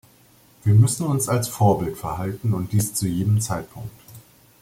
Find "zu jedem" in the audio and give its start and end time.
2.95-3.39